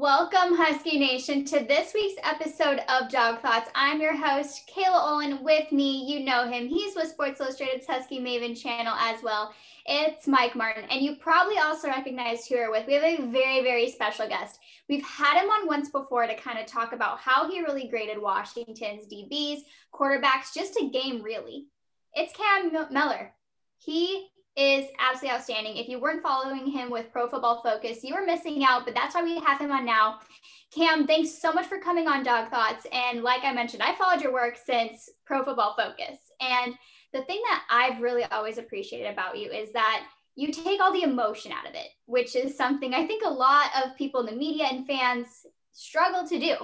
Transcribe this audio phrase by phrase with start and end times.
[0.00, 3.68] Welcome, Husky Nation, to this week's episode of Dog Thoughts.
[3.74, 5.42] I'm your host, Kayla Olin.
[5.42, 6.68] With me, you know him.
[6.68, 9.52] He's with Sports Illustrated's Husky Maven channel as well.
[9.86, 10.84] It's Mike Martin.
[10.88, 12.86] And you probably also recognize who we're with.
[12.86, 14.60] We have a very, very special guest.
[14.88, 18.22] We've had him on once before to kind of talk about how he really graded
[18.22, 19.62] Washington's DBs,
[19.92, 21.66] quarterbacks, just a game, really.
[22.14, 23.32] It's Cam Mellor.
[23.78, 24.28] He
[24.58, 25.76] is absolutely outstanding.
[25.76, 29.14] If you weren't following him with Pro Football Focus, you were missing out, but that's
[29.14, 30.18] why we have him on now.
[30.74, 32.84] Cam, thanks so much for coming on Dog Thoughts.
[32.92, 36.18] And like I mentioned, I followed your work since Pro Football Focus.
[36.40, 36.74] And
[37.12, 41.04] the thing that I've really always appreciated about you is that you take all the
[41.04, 44.38] emotion out of it, which is something I think a lot of people in the
[44.38, 46.56] media and fans struggle to do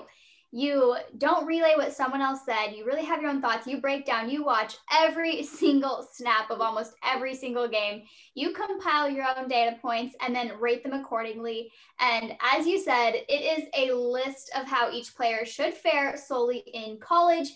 [0.57, 2.77] you don't relay what someone else said.
[2.77, 3.67] You really have your own thoughts.
[3.67, 4.31] You break down.
[4.31, 8.05] You watch every single snap of almost every single game.
[8.37, 11.73] You compile your own data points and then rate them accordingly.
[11.99, 16.59] And as you said it is a list of how each player should fare solely
[16.59, 17.49] in college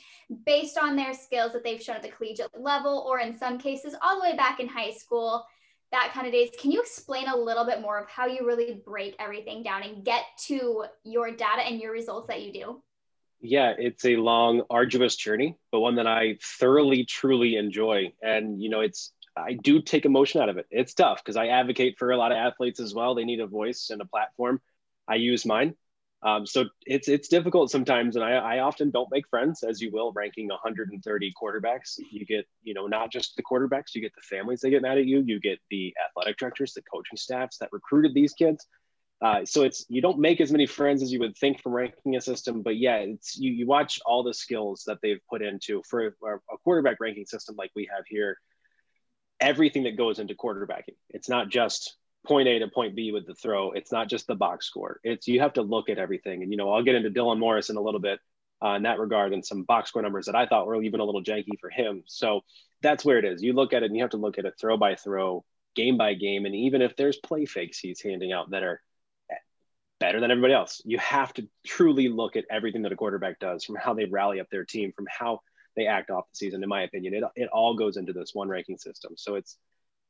[0.45, 3.95] based on their skills that they've shown at the collegiate level or in some cases
[4.03, 5.47] all the way back in high school
[5.93, 6.51] that kind of days.
[6.61, 10.05] Can you explain a little bit more of how you really break everything down and
[10.05, 12.83] get to your data and your results that you do?
[13.41, 18.13] Yeah, it's a long, arduous journey, but one that I thoroughly, truly enjoy.
[18.23, 20.67] And, you know, it's, I do take emotion out of it.
[20.71, 23.15] It's tough because I advocate for a lot of athletes as well.
[23.15, 24.61] They need a voice and a platform.
[25.07, 25.75] I use mine.
[26.21, 29.93] Um, so it's it's difficult sometimes, and I, I often don't make friends, as you
[29.93, 31.95] will, ranking 130 quarterbacks.
[32.11, 34.99] You get, you know, not just the quarterbacks, you get the families that get mad
[34.99, 38.67] at you, you get the athletic directors, the coaching staffs that recruited these kids.
[39.21, 42.15] Uh, so it's you don't make as many friends as you would think from ranking
[42.15, 45.83] a system, but yeah, it's you, you watch all the skills that they've put into
[45.89, 48.39] for a, a quarterback ranking system like we have here.
[49.41, 51.97] Everything that goes into quarterbacking, it's not just
[52.27, 53.73] point A to point B with the throw.
[53.73, 55.01] It's not just the box score.
[55.03, 56.43] It's you have to look at everything.
[56.43, 58.21] And you know, I'll get into Dylan Morris in a little bit
[58.65, 61.05] uh, in that regard and some box score numbers that I thought were even a
[61.05, 62.03] little janky for him.
[62.07, 62.43] So
[62.83, 63.43] that's where it is.
[63.43, 65.97] You look at it and you have to look at it throw by throw, game
[65.97, 68.81] by game, and even if there's play fakes he's handing out that are
[70.01, 70.81] better than everybody else.
[70.85, 74.41] You have to truly look at everything that a quarterback does from how they rally
[74.41, 75.41] up their team, from how
[75.77, 76.63] they act off the season.
[76.63, 79.15] In my opinion, it, it all goes into this one ranking system.
[79.17, 79.57] So it's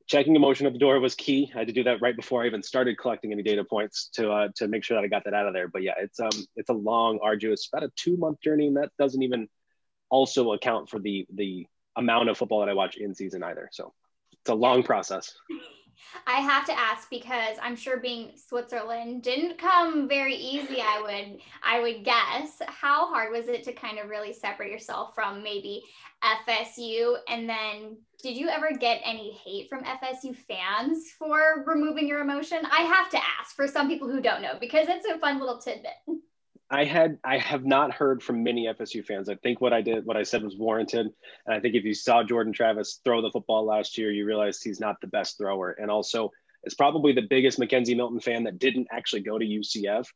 [0.07, 1.51] checking emotion at the door was key.
[1.55, 4.31] I had to do that right before I even started collecting any data points to
[4.33, 5.69] uh, to make sure that I got that out of there.
[5.69, 8.91] But yeah, it's um it's a long, arduous, about a two month journey, and that
[8.99, 9.49] doesn't even
[10.11, 11.67] also account for the the
[11.97, 13.69] amount of football that I watch in season either.
[13.73, 13.93] So
[14.33, 15.35] it's a long process.
[16.27, 20.81] I have to ask because I'm sure being Switzerland didn't come very easy.
[20.81, 22.61] I would I would guess.
[22.67, 25.83] How hard was it to kind of really separate yourself from maybe
[26.23, 27.17] FSU?
[27.29, 32.59] And then did you ever get any hate from FSU fans for removing your emotion?
[32.65, 35.59] I have to ask for some people who don't know because it's a fun little
[35.59, 35.93] tidbit.
[36.71, 39.29] I had I have not heard from many FSU fans.
[39.29, 41.07] I think what I did, what I said was warranted.
[41.47, 44.63] And I think if you saw Jordan Travis throw the football last year, you realized
[44.63, 45.71] he's not the best thrower.
[45.71, 46.31] And also
[46.65, 50.07] is probably the biggest McKenzie Milton fan that didn't actually go to UCF.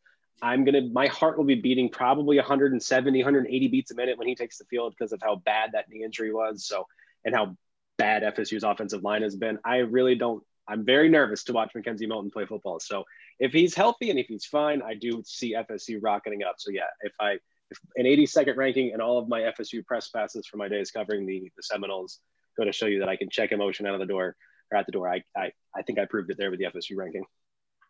[0.43, 4.35] I'm gonna my heart will be beating probably 170, 180 beats a minute when he
[4.35, 6.67] takes the field because of how bad that knee injury was.
[6.67, 6.87] So
[7.25, 7.57] and how
[7.97, 9.59] bad FSU's offensive line has been.
[9.65, 12.81] I really don't I'm very nervous to watch McKenzie Milton play football.
[12.81, 13.05] So
[13.39, 16.57] if he's healthy and if he's fine, I do see FSU rocketing up.
[16.59, 17.39] So yeah, if I
[17.71, 21.27] if an 82nd ranking and all of my FSU press passes for my days covering
[21.27, 22.19] the the Seminoles
[22.57, 24.37] go to show you that I can check emotion out of the door
[24.71, 25.09] or at the door.
[25.09, 27.25] I I, I think I proved it there with the FSU ranking.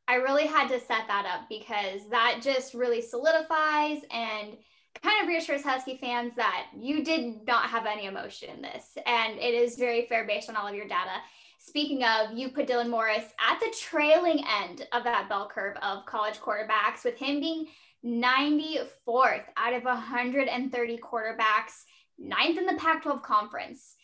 [0.08, 4.56] I really had to set that up because that just really solidifies and
[5.00, 8.96] kind of reassures Husky fans that you did not have any emotion in this.
[9.06, 11.20] And it is very fair based on all of your data.
[11.64, 16.04] Speaking of, you put Dylan Morris at the trailing end of that bell curve of
[16.06, 17.68] college quarterbacks, with him being
[18.04, 21.84] 94th out of 130 quarterbacks,
[22.18, 23.94] ninth in the Pac 12 conference.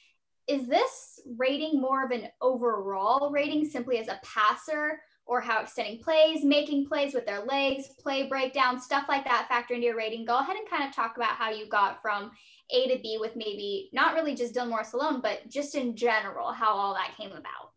[0.46, 6.02] Is this rating more of an overall rating simply as a passer, or how extending
[6.02, 10.24] plays, making plays with their legs, play breakdown, stuff like that factor into your rating?
[10.24, 12.32] Go ahead and kind of talk about how you got from
[12.70, 16.50] a to B with maybe not really just Dylan Morris alone, but just in general,
[16.50, 17.72] how all that came about?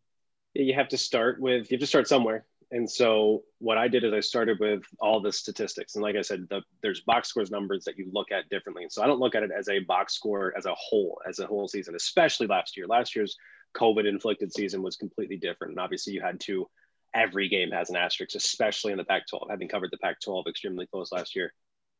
[0.53, 2.45] You have to start with, you have to start somewhere.
[2.71, 5.95] And so what I did is I started with all the statistics.
[5.95, 8.83] And like I said, the, there's box scores numbers that you look at differently.
[8.83, 11.39] And so I don't look at it as a box score as a whole, as
[11.39, 12.88] a whole season, especially last year.
[12.88, 13.36] Last year's
[13.75, 15.71] COVID inflicted season was completely different.
[15.71, 16.69] And obviously you had to,
[17.13, 20.47] every game has an asterisk, especially in the Pac 12, having covered the Pac 12
[20.47, 21.53] extremely close last year.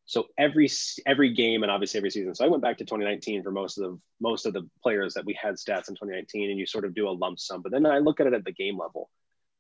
[0.06, 0.70] So every
[1.06, 2.36] every game and obviously every season.
[2.36, 5.26] So I went back to 2019 for most of the most of the players that
[5.26, 7.62] we had stats in 2019, and you sort of do a lump sum.
[7.62, 9.10] But then I look at it at the game level.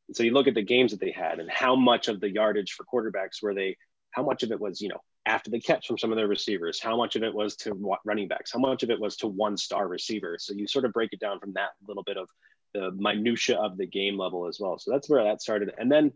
[0.08, 2.30] And so you look at the games that they had and how much of the
[2.30, 3.78] yardage for quarterbacks were they
[4.12, 6.82] how much of it was, you know, after the catch from some of their receivers,
[6.82, 9.56] how much of it was to running backs, how much of it was to one
[9.58, 10.38] star receiver.
[10.40, 12.28] So you sort of break it down from that little bit of
[12.74, 14.78] the minutia of the game level as well.
[14.78, 15.74] So that's where that started.
[15.78, 16.14] And then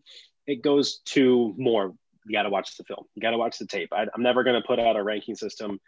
[0.47, 1.93] it goes to more.
[2.25, 3.05] You got to watch the film.
[3.15, 3.89] You got to watch the tape.
[3.91, 5.79] I, am never going to put out a ranking system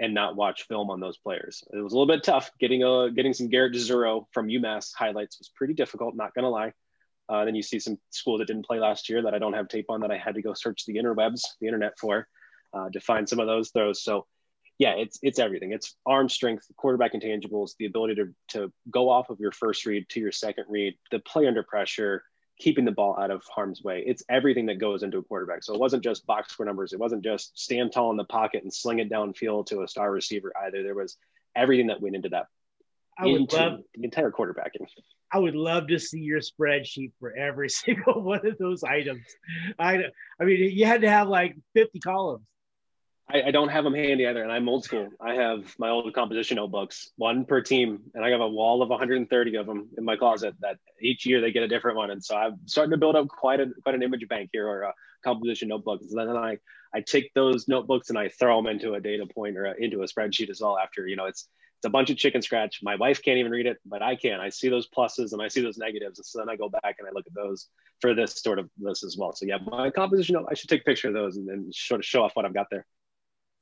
[0.00, 1.62] and not watch film on those players.
[1.72, 5.38] It was a little bit tough getting a getting some Garrett Dzuro from UMass highlights
[5.38, 6.16] was pretty difficult.
[6.16, 6.72] Not going to lie.
[7.28, 9.68] Uh, then you see some schools that didn't play last year that I don't have
[9.68, 12.26] tape on that I had to go search the interwebs, the internet for
[12.74, 14.02] uh, to find some of those throws.
[14.02, 14.26] So
[14.78, 15.72] yeah, it's it's everything.
[15.72, 20.08] It's arm strength, quarterback intangibles, the ability to to go off of your first read
[20.10, 22.24] to your second read, the play under pressure,
[22.58, 24.02] keeping the ball out of harm's way.
[24.04, 25.62] It's everything that goes into a quarterback.
[25.62, 26.92] So it wasn't just box score numbers.
[26.92, 30.10] It wasn't just stand tall in the pocket and sling it downfield to a star
[30.10, 30.82] receiver either.
[30.82, 31.16] There was
[31.54, 32.46] everything that went into that.
[33.16, 34.86] I would love the entire quarterbacking.
[35.32, 39.24] I would love to see your spreadsheet for every single one of those items.
[39.78, 39.98] I,
[40.40, 42.44] I mean, you had to have like 50 columns.
[43.32, 45.08] I, I, don't have them handy either, and I'm old school.
[45.18, 48.90] I have my old composition notebooks, one per team, and I have a wall of
[48.90, 50.54] 130 of them in my closet.
[50.60, 53.28] That each year they get a different one, and so I'm starting to build up
[53.28, 54.94] quite a quite an image bank here or a
[55.24, 56.02] composition notebook.
[56.02, 56.58] And then I
[56.94, 60.02] I take those notebooks and I throw them into a data point or a, into
[60.02, 60.78] a spreadsheet as well.
[60.78, 61.48] After you know, it's
[61.78, 62.80] it's a bunch of chicken scratch.
[62.82, 64.38] My wife can't even read it, but I can.
[64.38, 66.96] I see those pluses and I see those negatives, and so then I go back
[66.98, 67.68] and I look at those
[68.02, 69.32] for this sort of this as well.
[69.32, 72.04] So yeah, my composition I should take a picture of those and then sort of
[72.04, 72.84] show off what I've got there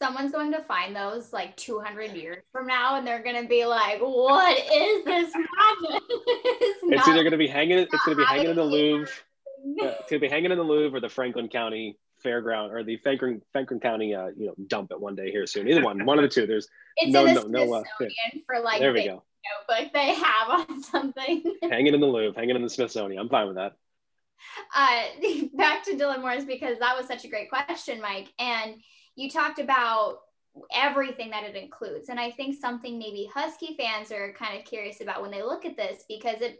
[0.02, 3.64] someone's going to find those like 200 years from now and they're going to be
[3.64, 8.22] like what is this madness it's, it's either going to be hanging it's going to
[8.22, 9.08] be hanging in the louvre.
[9.64, 12.82] Yeah, it's going to be hanging in the louvre or the franklin county fairground or
[12.82, 15.68] the franklin, franklin county uh, you know dump it one day here soon.
[15.68, 16.46] Either one one of the two.
[16.46, 17.82] There's it's no, no, no, uh,
[18.46, 19.22] for like there we go.
[19.68, 21.42] notebook they have on something.
[21.62, 23.20] Hanging in the louvre hanging in the smithsonian.
[23.20, 23.72] I'm fine with that.
[24.74, 25.02] Uh,
[25.56, 28.32] back to dylan morris because that was such a great question mike.
[28.38, 28.76] And
[29.16, 30.20] you talked about
[30.74, 32.08] everything that it includes.
[32.08, 35.64] And I think something maybe Husky fans are kind of curious about when they look
[35.64, 36.58] at this because it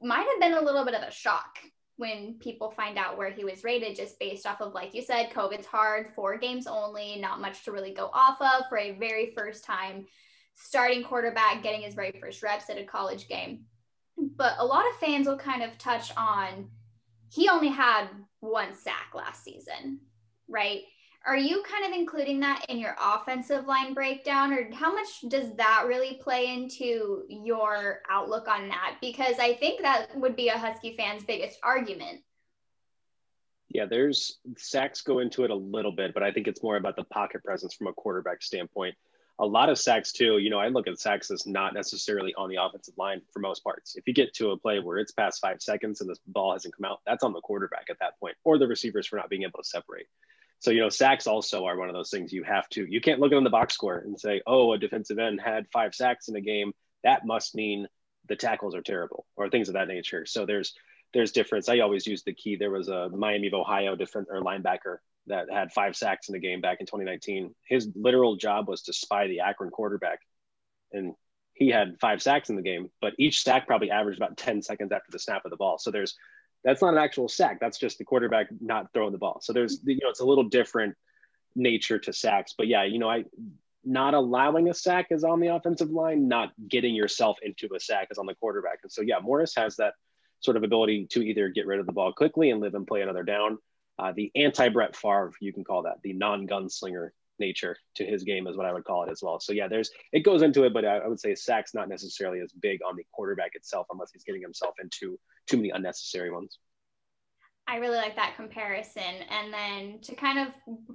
[0.00, 1.58] might have been a little bit of a shock
[1.96, 5.30] when people find out where he was rated just based off of like you said
[5.30, 9.32] COVID's hard, four games only, not much to really go off of for a very
[9.36, 10.06] first time
[10.56, 13.64] starting quarterback getting his very first reps at a college game.
[14.16, 16.68] But a lot of fans will kind of touch on
[17.30, 18.06] he only had
[18.38, 19.98] one sack last season,
[20.48, 20.82] right?
[21.26, 25.54] Are you kind of including that in your offensive line breakdown or how much does
[25.56, 28.96] that really play into your outlook on that?
[29.00, 32.20] Because i think that would be a husky fan's biggest argument.
[33.68, 36.96] Yeah there's sacks go into it a little bit but i think it's more about
[36.96, 38.94] the pocket presence from a quarterback standpoint.
[39.40, 42.50] A lot of sacks too you know i look at sacks as not necessarily on
[42.50, 43.96] the offensive line for most parts.
[43.96, 46.76] If you get to a play where it's past five seconds and the ball hasn't
[46.76, 49.44] come out that's on the quarterback at that point or the receivers for not being
[49.44, 50.06] able to separate
[50.64, 53.20] so, you know, sacks also are one of those things you have to, you can't
[53.20, 56.36] look at the box score and say, oh, a defensive end had five sacks in
[56.36, 56.72] a game.
[57.02, 57.86] That must mean
[58.30, 60.24] the tackles are terrible or things of that nature.
[60.24, 60.72] So there's,
[61.12, 61.68] there's difference.
[61.68, 62.56] I always use the key.
[62.56, 64.96] There was a Miami of Ohio defense or linebacker
[65.26, 67.54] that had five sacks in the game back in 2019.
[67.68, 70.20] His literal job was to spy the Akron quarterback.
[70.92, 71.12] And
[71.52, 74.92] he had five sacks in the game, but each sack probably averaged about 10 seconds
[74.92, 75.76] after the snap of the ball.
[75.76, 76.16] So there's
[76.64, 77.60] that's not an actual sack.
[77.60, 79.38] That's just the quarterback not throwing the ball.
[79.42, 80.96] So there's, you know, it's a little different
[81.54, 82.54] nature to sacks.
[82.56, 83.24] But yeah, you know, I
[83.84, 88.08] not allowing a sack is on the offensive line, not getting yourself into a sack
[88.10, 88.78] is on the quarterback.
[88.82, 89.92] And so yeah, Morris has that
[90.40, 93.02] sort of ability to either get rid of the ball quickly and live and play
[93.02, 93.58] another down.
[93.98, 98.22] Uh, the anti Brett Favre, you can call that the non gunslinger nature to his
[98.24, 99.40] game is what I would call it as well.
[99.40, 102.40] So yeah, there's it goes into it, but I, I would say sacks not necessarily
[102.40, 106.58] as big on the quarterback itself unless he's getting himself into too many unnecessary ones.
[107.66, 109.02] I really like that comparison.
[109.30, 110.48] And then to kind of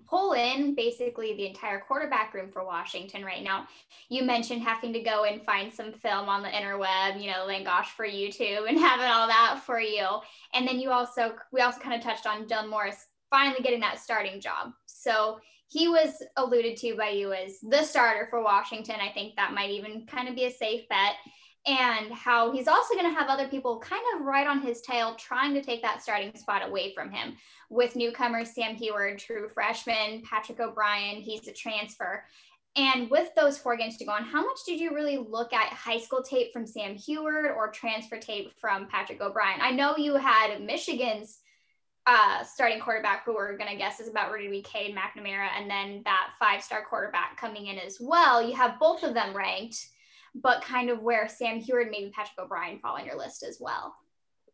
[0.07, 3.67] pull in basically the entire quarterback room for Washington right now,
[4.09, 7.65] you mentioned having to go and find some film on the interweb, you know, thank
[7.65, 10.05] gosh for YouTube and having all that for you.
[10.53, 13.99] And then you also, we also kind of touched on Dylan Morris finally getting that
[13.99, 14.71] starting job.
[14.85, 18.95] So he was alluded to by you as the starter for Washington.
[19.01, 21.13] I think that might even kind of be a safe bet.
[21.67, 25.15] And how he's also going to have other people kind of right on his tail
[25.15, 27.35] trying to take that starting spot away from him
[27.69, 32.23] with newcomers Sam Huard, true freshman, Patrick O'Brien, he's a transfer.
[32.75, 35.73] And with those four games to go on, how much did you really look at
[35.73, 39.59] high school tape from Sam Huard or transfer tape from Patrick O'Brien?
[39.61, 41.39] I know you had Michigan's
[42.09, 45.69] uh, starting quarterback who we're going to guess is about ready to be McNamara, and
[45.69, 48.41] then that five star quarterback coming in as well.
[48.41, 49.89] You have both of them ranked,
[50.33, 53.95] but kind of where Sam Huard, maybe Patrick O'Brien fall on your list as well.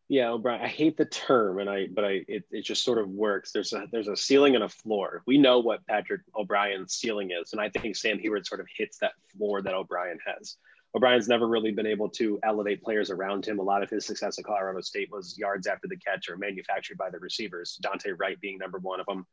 [0.08, 0.60] Yeah, O'Brien.
[0.60, 3.52] I hate the term, and I but I it, it just sort of works.
[3.52, 5.22] There's a there's a ceiling and a floor.
[5.26, 8.98] We know what Patrick O'Brien's ceiling is, and I think Sam Huard sort of hits
[8.98, 10.58] that floor that O'Brien has.
[10.94, 13.58] O'Brien's never really been able to elevate players around him.
[13.58, 16.96] A lot of his success at Colorado State was yards after the catch or manufactured
[16.96, 17.78] by the receivers.
[17.82, 19.26] Dante Wright being number one of them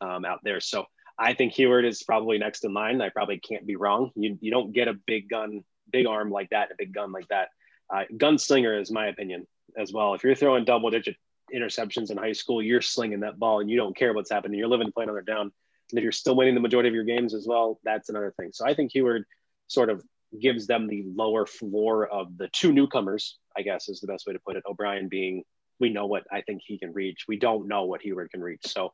[0.00, 0.60] um, out there.
[0.60, 0.86] So
[1.18, 3.02] I think Huard is probably next in line.
[3.02, 4.10] I probably can't be wrong.
[4.14, 7.28] You you don't get a big gun, big arm like that, a big gun like
[7.28, 7.48] that.
[7.92, 10.14] Uh, gunslinger is my opinion as well.
[10.14, 11.16] If you're throwing double digit
[11.54, 14.58] interceptions in high school, you're slinging that ball and you don't care what's happening.
[14.58, 15.52] You're living to play another down.
[15.90, 18.50] And if you're still winning the majority of your games as well, that's another thing.
[18.52, 19.24] So I think Huard
[19.66, 20.02] sort of
[20.38, 24.32] gives them the lower floor of the two newcomers, I guess is the best way
[24.32, 24.64] to put it.
[24.68, 25.44] O'Brien being,
[25.78, 27.24] we know what I think he can reach.
[27.26, 28.66] We don't know what Huard can reach.
[28.66, 28.92] So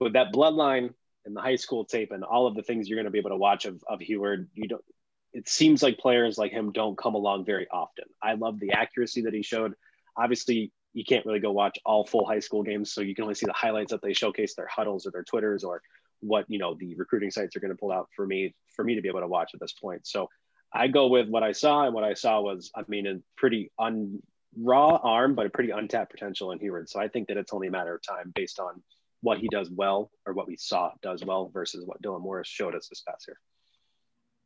[0.00, 0.92] with that bloodline
[1.24, 3.30] and the high school tape and all of the things you're going to be able
[3.30, 4.84] to watch of, of Huard, you don't,
[5.32, 8.04] it seems like players like him don't come along very often.
[8.22, 9.74] I love the accuracy that he showed
[10.16, 13.34] obviously you can't really go watch all full high school games so you can only
[13.34, 15.82] see the highlights that they showcase their huddles or their twitters or
[16.20, 18.94] what you know the recruiting sites are going to pull out for me for me
[18.94, 20.28] to be able to watch at this point so
[20.72, 23.70] i go with what i saw and what i saw was i mean a pretty
[23.78, 24.20] un
[24.58, 26.88] raw arm but a pretty untapped potential in Huard.
[26.88, 28.82] so i think that it's only a matter of time based on
[29.20, 32.74] what he does well or what we saw does well versus what dylan morris showed
[32.74, 33.38] us this past year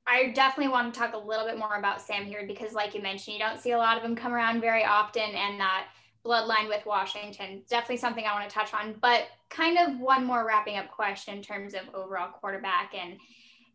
[0.09, 3.03] I definitely want to talk a little bit more about Sam Huard because, like you
[3.03, 5.89] mentioned, you don't see a lot of them come around very often, and that
[6.25, 8.95] bloodline with Washington definitely something I want to touch on.
[9.01, 13.19] But kind of one more wrapping up question in terms of overall quarterback and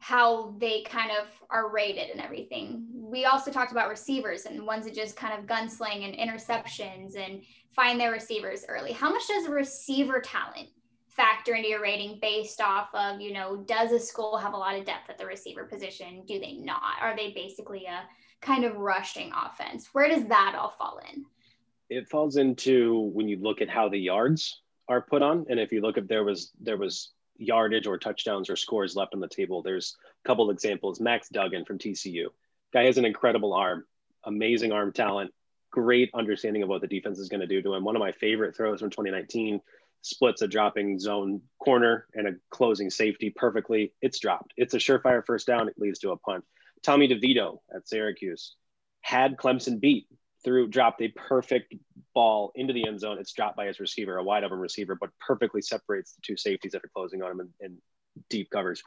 [0.02, 2.88] how they kind of are rated and everything.
[2.92, 7.44] We also talked about receivers and ones that just kind of gunsling and interceptions and
[7.76, 8.94] find their receivers early.
[8.94, 10.70] How much does receiver talent
[11.08, 14.76] factor into your rating based off of, you know, does a school have a lot
[14.76, 16.24] of depth at the receiver position?
[16.28, 17.00] Do they not?
[17.00, 18.02] Are they basically a
[18.42, 19.90] kind of rushing offense?
[19.92, 21.26] Where does that all fall in?
[21.92, 25.46] It falls into when you look at how the yards are put on.
[25.48, 29.14] And if you look at there was there was yardage or touchdowns or scores left
[29.14, 31.00] on the table, there's a couple examples.
[31.00, 32.28] Max Duggan from TCU.
[32.74, 33.86] Guy has an incredible arm,
[34.24, 35.32] amazing arm talent,
[35.72, 37.84] great understanding of what the defense is going to do to him.
[37.84, 39.60] One of my favorite throws from 2019
[40.02, 43.94] splits a dropping zone corner and a closing safety perfectly.
[44.02, 44.54] It's dropped.
[44.58, 45.68] It's a surefire first down.
[45.68, 46.44] It leads to a punt.
[46.84, 48.56] Tommy DeVito at Syracuse
[49.02, 50.08] had Clemson beat
[50.44, 51.74] through dropped a perfect
[52.14, 53.18] ball into the end zone.
[53.20, 56.72] It's dropped by his receiver, a wide open receiver, but perfectly separates the two safeties
[56.74, 57.78] that are closing on him in
[58.30, 58.84] deep covers.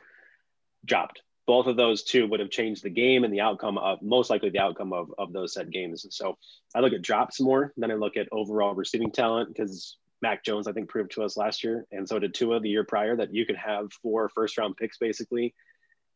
[0.84, 1.23] Dropped.
[1.46, 4.49] Both of those two would have changed the game and the outcome of most likely
[4.50, 6.06] the outcome of, of those set games.
[6.11, 6.38] So
[6.75, 10.66] I look at drops more than I look at overall receiving talent because Mac Jones,
[10.66, 13.34] I think, proved to us last year, and so did Tua the year prior, that
[13.34, 15.54] you can have four first round picks basically,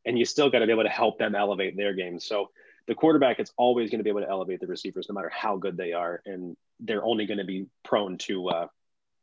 [0.06, 2.18] and you still got to be able to help them elevate their game.
[2.18, 2.48] So
[2.88, 5.56] the quarterback is always going to be able to elevate the receivers, no matter how
[5.56, 8.66] good they are, and they're only going to be prone to uh,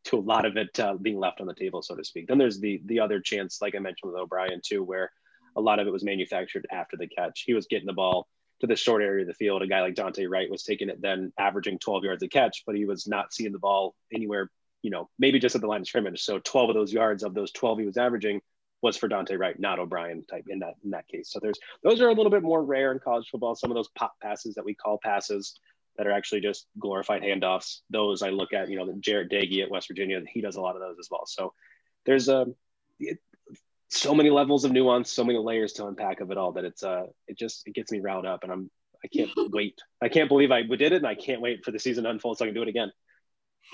[0.05, 2.27] to a lot of it uh, being left on the table, so to speak.
[2.27, 5.11] Then there's the the other chance, like I mentioned with O'Brien too, where
[5.57, 7.43] a lot of it was manufactured after the catch.
[7.45, 8.27] He was getting the ball
[8.61, 9.63] to the short area of the field.
[9.63, 12.75] A guy like Dante Wright was taking it then averaging 12 yards a catch, but
[12.75, 14.49] he was not seeing the ball anywhere
[14.85, 16.21] you know, maybe just at the line of scrimmage.
[16.21, 18.39] So 12 of those yards of those 12 he was averaging
[18.81, 21.31] was for Dante Wright, not O'Brien type in that in that case.
[21.31, 23.55] So there's those are a little bit more rare in college football.
[23.55, 25.59] Some of those pop passes that we call passes
[25.97, 27.79] that are actually just glorified handoffs.
[27.89, 30.75] Those I look at, you know, Jarret Doege at West Virginia, he does a lot
[30.75, 31.25] of those as well.
[31.25, 31.53] So
[32.05, 32.45] there's a
[32.99, 33.19] it,
[33.89, 36.83] so many levels of nuance, so many layers to unpack of it all that it's
[36.83, 38.69] uh it just it gets me riled up and I'm
[39.03, 39.79] I can't wait.
[40.01, 42.37] I can't believe I did it and I can't wait for the season to unfold
[42.37, 42.91] so I can do it again.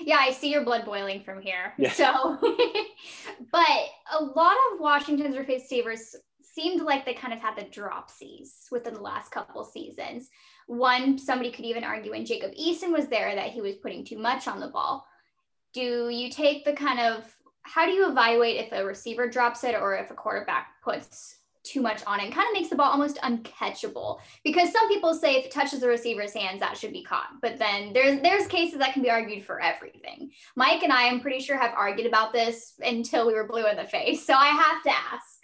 [0.00, 1.74] Yeah, I see your blood boiling from here.
[1.78, 1.92] Yeah.
[1.92, 2.38] So,
[3.52, 8.94] but a lot of Washington's receivers seemed like they kind of had the dropsies within
[8.94, 10.28] the last couple seasons.
[10.66, 14.18] One, somebody could even argue when Jacob Eason was there that he was putting too
[14.18, 15.06] much on the ball.
[15.72, 17.24] Do you take the kind of
[17.62, 21.80] how do you evaluate if a receiver drops it or if a quarterback puts too
[21.80, 25.36] much on it and kind of makes the ball almost uncatchable because some people say
[25.36, 28.78] if it touches the receiver's hands that should be caught but then there's there's cases
[28.78, 32.32] that can be argued for everything mike and i i'm pretty sure have argued about
[32.32, 35.42] this until we were blue in the face so i have to ask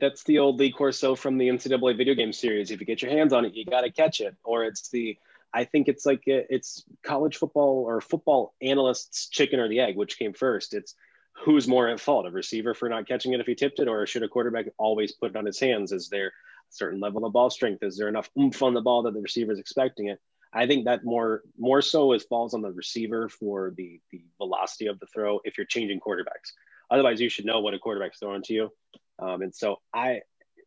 [0.00, 2.70] that's the old Lee Corso from the NCAA video game series.
[2.70, 4.34] If you get your hands on it, you got to catch it.
[4.42, 5.16] Or it's the,
[5.54, 10.18] I think it's like it's college football or football analysts' chicken or the egg, which
[10.18, 10.74] came first.
[10.74, 10.94] It's
[11.32, 14.06] who's more at fault, a receiver for not catching it if he tipped it, or
[14.06, 15.92] should a quarterback always put it on his hands?
[15.92, 16.30] Is there a
[16.70, 17.82] certain level of ball strength?
[17.82, 20.20] Is there enough oomph on the ball that the receiver is expecting it?
[20.52, 24.86] I think that more more so is falls on the receiver for the the velocity
[24.86, 26.52] of the throw if you're changing quarterbacks.
[26.90, 28.70] Otherwise, you should know what a quarterback's throwing to you.
[29.18, 30.20] Um, and so I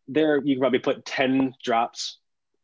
[0.07, 2.19] there you can probably put 10 drops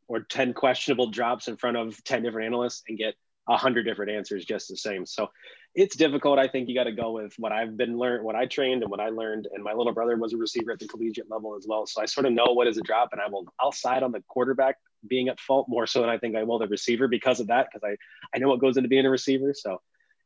[0.07, 3.13] or 10 questionable drops in front of 10 different analysts and get
[3.47, 5.05] a hundred different answers just the same.
[5.05, 5.29] So
[5.73, 6.37] it's difficult.
[6.37, 8.91] I think you got to go with what I've been learned, what I trained, and
[8.91, 9.47] what I learned.
[9.53, 12.05] And my little brother was a receiver at the collegiate level as well, so I
[12.05, 14.77] sort of know what is a drop, and I will I'll side on the quarterback
[15.07, 17.67] being at fault more so than I think I will the receiver because of that,
[17.71, 19.53] because I I know what goes into being a receiver.
[19.53, 19.81] So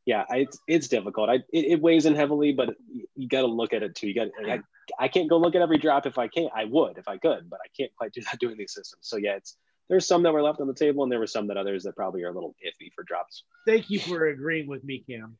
[0.06, 1.30] yeah, I, it's it's difficult.
[1.30, 2.75] I it, it, weighs in heavily, but
[3.16, 4.08] you, got to look at it too.
[4.08, 4.60] You got I,
[5.00, 6.52] I can't go look at every drop if I can't.
[6.56, 9.02] I would if I could, but I can't quite do that doing these systems.
[9.02, 9.58] So yeah, it's
[9.89, 11.96] there's some that were left on the table, and there were some that others that
[11.96, 13.44] probably are a little iffy for drops.
[13.68, 15.38] Thank you for agreeing with me, Cam.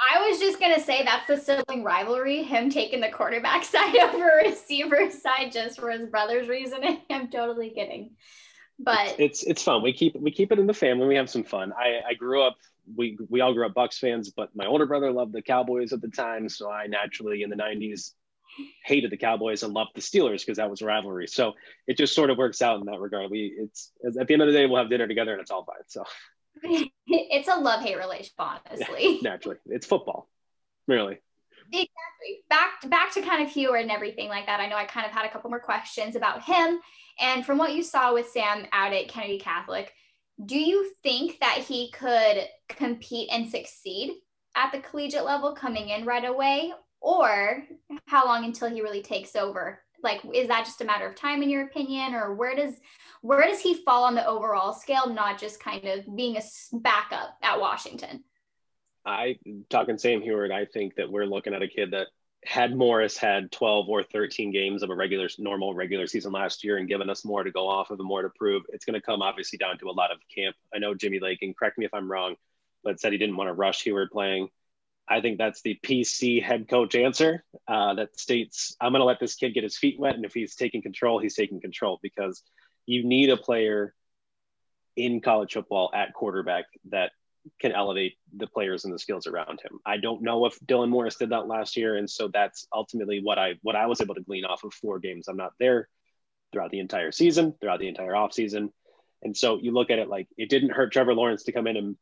[0.00, 2.44] I was just gonna say that's the sibling rivalry.
[2.44, 7.00] Him taking the quarterback side over receiver side just for his brother's reasoning.
[7.10, 8.10] I'm totally kidding,
[8.78, 9.82] but it's, it's it's fun.
[9.82, 11.06] We keep we keep it in the family.
[11.08, 11.72] We have some fun.
[11.72, 12.56] I I grew up.
[12.96, 16.00] We we all grew up Bucks fans, but my older brother loved the Cowboys at
[16.00, 18.12] the time, so I naturally in the '90s
[18.84, 21.26] hated the Cowboys and loved the Steelers because that was rivalry.
[21.26, 21.52] So
[21.86, 23.30] it just sort of works out in that regard.
[23.30, 25.64] We it's at the end of the day we'll have dinner together and it's all
[25.64, 25.76] fine.
[25.86, 26.04] So
[27.06, 29.14] it's a love hate relationship, honestly.
[29.16, 30.28] Yeah, naturally, it's football,
[30.86, 31.18] really.
[31.70, 32.44] Exactly.
[32.48, 34.58] Back to, back to kind of Huard and everything like that.
[34.58, 36.80] I know I kind of had a couple more questions about him,
[37.20, 39.92] and from what you saw with Sam out at Kennedy Catholic,
[40.44, 44.12] do you think that he could compete and succeed
[44.54, 47.64] at the collegiate level coming in right away, or
[48.06, 49.80] how long until he really takes over?
[50.02, 52.74] Like is that just a matter of time in your opinion or where does
[53.20, 57.36] where does he fall on the overall scale not just kind of being a backup
[57.42, 58.22] at washington?
[59.04, 59.38] I
[59.70, 62.08] talking sam Huard i think that we're looking at a kid that
[62.44, 66.76] had morris had 12 or 13 games of a regular normal regular season last year
[66.76, 68.62] and given us more to go off of and more to prove.
[68.68, 70.54] It's going to come obviously down to a lot of camp.
[70.72, 72.36] I know jimmy lake and correct me if i'm wrong
[72.84, 74.48] but said he didn't want to rush Huard playing
[75.08, 79.20] I think that's the PC head coach answer uh, that states, I'm going to let
[79.20, 80.14] this kid get his feet wet.
[80.14, 82.42] And if he's taking control, he's taking control because
[82.86, 83.94] you need a player
[84.96, 87.12] in college football at quarterback that
[87.60, 89.78] can elevate the players and the skills around him.
[89.86, 91.96] I don't know if Dylan Morris did that last year.
[91.96, 94.98] And so that's ultimately what I, what I was able to glean off of four
[94.98, 95.28] games.
[95.28, 95.88] I'm not there
[96.52, 98.70] throughout the entire season, throughout the entire offseason.
[99.22, 101.76] And so you look at it like it didn't hurt Trevor Lawrence to come in
[101.76, 101.96] and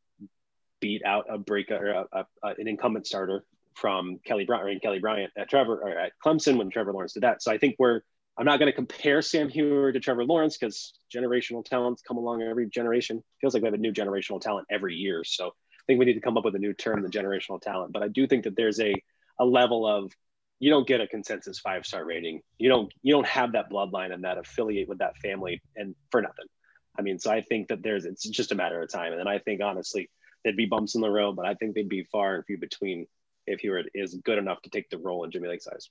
[0.81, 4.99] beat out a break or a, a, an incumbent starter from Kelly Bryant and Kelly
[4.99, 7.43] Bryant at Trevor or at Clemson when Trevor Lawrence did that.
[7.43, 8.01] So I think we're
[8.39, 12.43] I'm not going to compare Sam Huard to Trevor Lawrence because generational talents come along
[12.43, 13.23] every generation.
[13.41, 15.25] Feels like we have a new generational talent every year.
[15.25, 17.93] So I think we need to come up with a new term, the generational talent.
[17.93, 18.95] But I do think that there's a
[19.39, 20.13] a level of
[20.59, 22.41] you don't get a consensus five star rating.
[22.59, 26.21] You don't you don't have that bloodline and that affiliate with that family and for
[26.21, 26.47] nothing.
[26.99, 29.13] I mean, so I think that there's it's just a matter of time.
[29.13, 30.11] And then I think honestly,
[30.47, 33.09] there'd be bumps in the road, but I think they'd be far and few between
[33.49, 35.91] if he were is good enough to take the role in Jimmy Lake's eyes.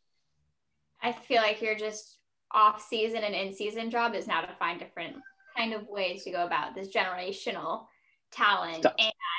[1.04, 2.20] I feel like you're just
[2.52, 5.18] off season and in season job is now to find different
[5.58, 7.88] kind of ways to go about this generational
[8.32, 8.86] talent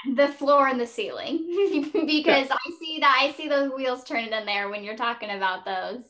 [0.05, 1.47] and the floor and the ceiling
[1.93, 2.55] because yeah.
[2.55, 6.03] I see that I see those wheels turning in there when you're talking about those.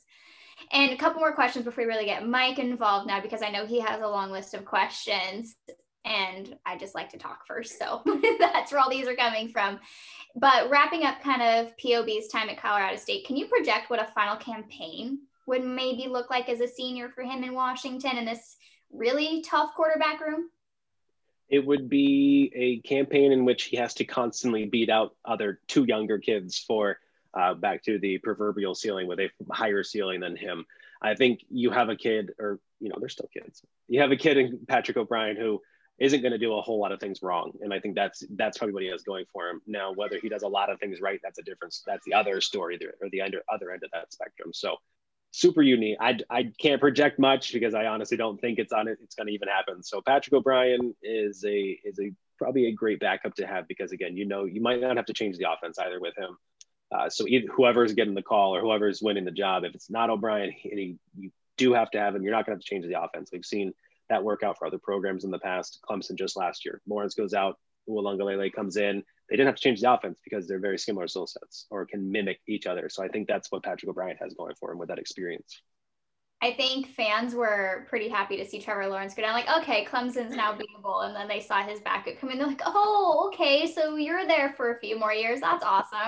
[0.73, 3.67] And a couple more questions before we really get Mike involved now because I know
[3.67, 5.55] he has a long list of questions
[6.07, 7.79] and I just like to talk first.
[7.79, 8.03] So
[8.39, 9.81] that's where all these are coming from.
[10.37, 14.11] But wrapping up kind of POB's time at Colorado State, can you project what a
[14.15, 18.57] final campaign would maybe look like as a senior for him in Washington in this
[18.93, 20.51] really tough quarterback room?
[21.49, 25.85] It would be a campaign in which he has to constantly beat out other two
[25.85, 26.99] younger kids for
[27.35, 30.67] uh, back to the proverbial ceiling with a higher ceiling than him.
[31.01, 33.63] I think you have a kid, or you know, they're still kids.
[33.89, 35.61] You have a kid in Patrick O'Brien who
[35.99, 37.53] isn't going to do a whole lot of things wrong.
[37.61, 39.63] And I think that's that's probably what he has going for him.
[39.67, 41.83] Now, whether he does a lot of things right, that's a difference.
[41.87, 44.53] That's the other story or the under, other end of that spectrum.
[44.53, 44.77] So
[45.31, 45.97] super unique.
[46.01, 48.99] I, I can't project much because I honestly don't think it's on it.
[49.03, 49.83] It's going to even happen.
[49.83, 54.17] So Patrick O'Brien is a is a probably a great backup to have because again,
[54.17, 56.37] you know, you might not have to change the offense either with him.
[56.95, 60.09] Uh, so either, whoever's getting the call or whoever's winning the job, if it's not
[60.09, 62.23] O'Brien, he, you do have to have him.
[62.23, 63.31] You're not going to have to change the offense.
[63.33, 63.73] We've seen
[64.09, 65.81] that work out for other programs in the past.
[65.89, 66.81] Clemson just last year.
[66.87, 69.03] Lawrence goes out, Uiagalelei comes in.
[69.29, 72.11] They didn't have to change the offense because they're very similar skill sets or can
[72.11, 72.89] mimic each other.
[72.89, 75.61] So I think that's what Patrick O'Brien has going for him with that experience.
[76.43, 79.33] I think fans were pretty happy to see Trevor Lawrence go down.
[79.33, 82.39] Like, okay, Clemson's now beatable, and then they saw his backup come in.
[82.39, 85.41] They're like, oh, okay, so you're there for a few more years.
[85.41, 85.99] That's awesome.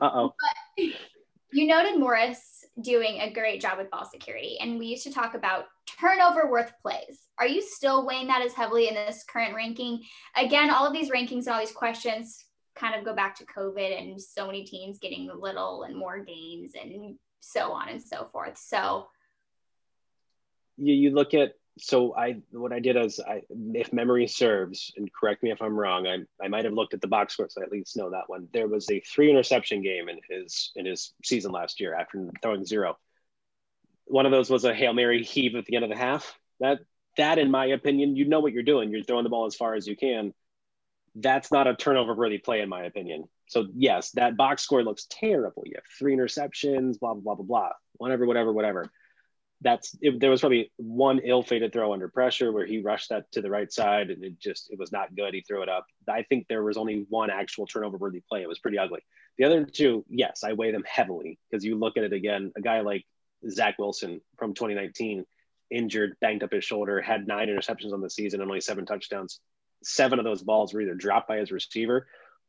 [0.00, 0.34] uh oh.
[1.54, 5.34] You noted Morris doing a great job with ball security, and we used to talk
[5.34, 5.66] about
[6.00, 7.28] turnover worth plays.
[7.38, 10.02] Are you still weighing that as heavily in this current ranking?
[10.34, 13.96] Again, all of these rankings and all these questions kind of go back to COVID
[13.96, 18.58] and so many teams getting little and more gains and so on and so forth.
[18.58, 19.06] So
[20.76, 25.12] you, you look at so I what I did is I if memory serves and
[25.12, 27.60] correct me if I'm wrong I I might have looked at the box score so
[27.60, 28.48] I at least know that one.
[28.52, 32.64] There was a three interception game in his in his season last year after throwing
[32.64, 32.96] zero.
[34.04, 36.38] One of those was a hail mary heave at the end of the half.
[36.60, 36.80] That
[37.16, 38.90] that in my opinion you know what you're doing.
[38.90, 40.32] You're throwing the ball as far as you can.
[41.16, 43.24] That's not a turnover worthy play in my opinion.
[43.48, 45.64] So yes that box score looks terrible.
[45.66, 47.70] You have three interceptions blah blah blah blah blah.
[47.94, 48.92] Whatever whatever whatever
[49.64, 53.40] that's it, there was probably one ill-fated throw under pressure where he rushed that to
[53.40, 55.32] the right side and it just it was not good.
[55.32, 55.86] He threw it up.
[56.08, 58.42] I think there was only one actual turnover worthy play.
[58.42, 59.00] It was pretty ugly.
[59.38, 62.52] The other two, yes, I weigh them heavily because you look at it again.
[62.56, 63.04] A guy like
[63.48, 65.24] Zach Wilson from 2019,
[65.70, 69.40] injured, banged up his shoulder, had nine interceptions on the season and only seven touchdowns.
[69.82, 72.06] Seven of those balls were either dropped by his receiver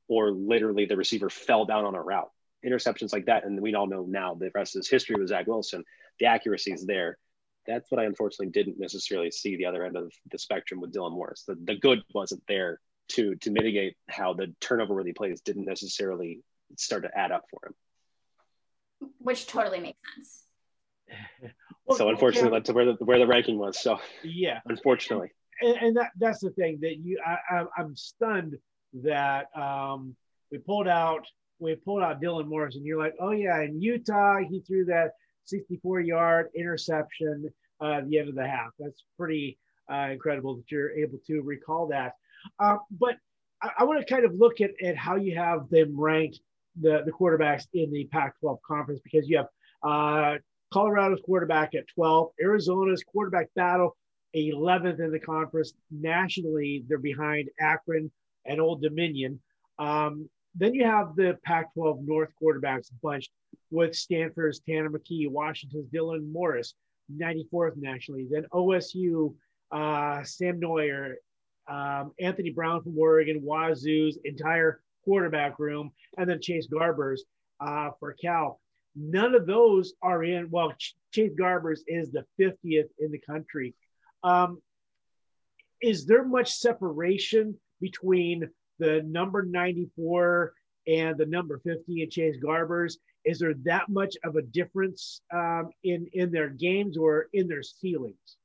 [0.10, 2.30] or literally the receiver fell down on a route.
[2.66, 5.48] Interceptions like that, and we all know now the rest of his history with Zach
[5.48, 5.84] Wilson
[6.20, 7.18] the accuracy is there.
[7.68, 11.14] That's what I unfortunately didn't necessarily see the other end of the spectrum with Dylan
[11.14, 11.44] Morris.
[11.48, 16.42] The, the good wasn't there to to mitigate how the turnover worthy plays didn't necessarily
[16.78, 19.10] start to add up for him.
[19.20, 20.44] Which totally makes sense.
[21.86, 22.60] well, so unfortunately, yeah.
[22.60, 23.80] that's where the where the ranking was.
[23.80, 28.58] So yeah, unfortunately, and, and that that's the thing that you I, I I'm stunned
[29.04, 30.16] that um,
[30.52, 31.28] we pulled out
[31.60, 35.12] we pulled out Dylan Morris, and you're like, oh yeah, in Utah he threw that
[35.46, 37.50] 64 yard interception
[37.82, 38.72] uh, at the end of the half.
[38.80, 39.58] That's pretty
[39.92, 42.14] uh, incredible that you're able to recall that.
[42.60, 43.16] Uh, but
[43.62, 46.40] I, I want to kind of look at, at how you have them ranked,
[46.80, 49.48] the, the quarterbacks in the Pac 12 conference, because you have
[49.84, 50.38] uh,
[50.74, 53.96] Colorado's quarterback at 12, Arizona's quarterback battle
[54.36, 55.74] 11th in the conference.
[55.92, 58.12] Nationally, they're behind Akron
[58.46, 59.40] and Old Dominion.
[59.80, 63.32] Um, then you have the Pac 12 North quarterbacks bunched
[63.72, 66.76] with Stanford's Tanner McKee, Washington's Dylan Morris,
[67.14, 68.28] 94th nationally.
[68.30, 69.34] Then OSU,
[69.72, 71.16] uh, Sam Noyer,
[71.68, 77.22] um, Anthony Brown from Oregon, Wazoo's entire quarterback room, and then Chase Garbers
[77.60, 78.60] uh, for Cal.
[78.96, 80.50] None of those are in.
[80.50, 83.74] Well, Ch- Chase Garbers is the 50th in the country.
[84.24, 84.62] Um,
[85.82, 88.50] is there much separation between
[88.80, 90.54] the number 94
[90.88, 92.96] and the number 50 in Chase Garbers?
[93.26, 97.64] Is there that much of a difference um, in in their games or in their
[97.64, 98.38] ceilings?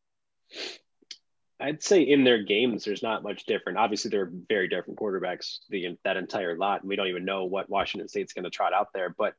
[1.61, 3.79] I'd say in their games, there's not much different.
[3.79, 7.69] Obviously, they're very different quarterbacks, the that entire lot, and we don't even know what
[7.69, 9.14] Washington State's going to trot out there.
[9.16, 9.35] But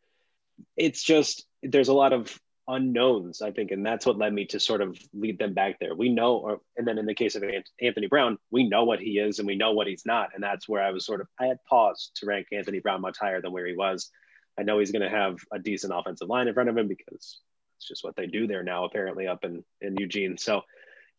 [0.78, 4.60] it's just there's a lot of unknowns, I think, and that's what led me to
[4.60, 5.96] sort of lead them back there.
[5.96, 7.44] We know, or, and then in the case of
[7.82, 10.70] Anthony Brown, we know what he is and we know what he's not, and that's
[10.70, 13.52] where I was sort of I had paused to rank Anthony Brown much higher than
[13.52, 14.12] where he was.
[14.60, 17.40] I know he's going to have a decent offensive line in front of him because
[17.78, 20.38] it's just what they do there now, apparently up in in Eugene.
[20.38, 20.62] So.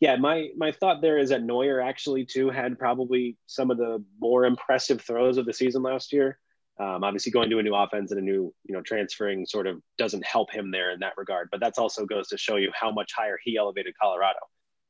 [0.00, 4.04] Yeah, my my thought there is that Noyer actually too had probably some of the
[4.18, 6.40] more impressive throws of the season last year.
[6.80, 9.80] Um, obviously, going to a new offense and a new, you know, transferring sort of
[9.98, 11.48] doesn't help him there in that regard.
[11.52, 14.38] But that's also goes to show you how much higher he elevated Colorado.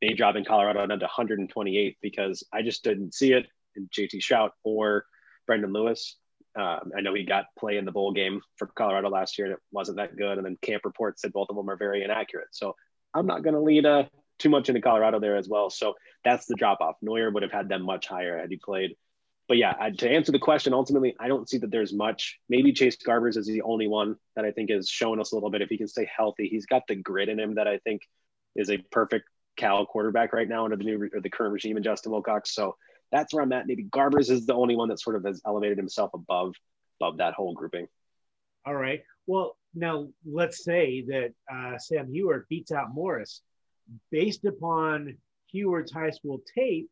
[0.01, 4.51] They dropping Colorado down to 128 because I just didn't see it in JT Shrout
[4.65, 5.05] or
[5.47, 6.17] Brendon Lewis.
[6.55, 9.55] Um, I know he got play in the bowl game for Colorado last year and
[9.55, 10.39] it wasn't that good.
[10.39, 12.49] And then camp reports said both of them are very inaccurate.
[12.53, 12.77] So
[13.15, 14.05] I'm not going to lead uh,
[14.39, 15.71] too much into Colorado there as well.
[15.71, 16.97] So that's the drop off.
[17.05, 18.97] Noyer would have had them much higher had he played
[19.49, 22.39] but yeah, to answer the question, ultimately, I don't see that there's much.
[22.49, 25.51] Maybe Chase Garbers is the only one that I think has shown us a little
[25.51, 25.63] bit.
[25.63, 28.01] If he can stay healthy, he's got the grit in him that I think
[28.55, 31.83] is a perfect Cal quarterback right now under the new or the current regime in
[31.83, 32.55] Justin Wilcox.
[32.55, 32.77] So
[33.13, 33.67] that's where I'm at.
[33.67, 36.55] Maybe Garbers is the only one that sort of has elevated himself above
[37.01, 37.87] above that whole grouping.
[38.67, 39.03] All right.
[39.27, 43.43] Well, now let's say that uh, Sam Huard beats out Morris.
[44.11, 45.17] Based upon
[45.53, 46.89] Huard's high school tape,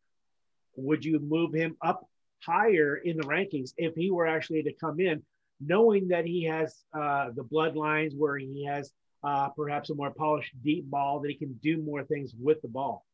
[0.76, 2.06] would you move him up
[2.44, 5.22] higher in the rankings if he were actually to come in,
[5.60, 10.52] knowing that he has uh, the bloodlines where he has uh, perhaps a more polished
[10.62, 13.04] deep ball that he can do more things with the ball.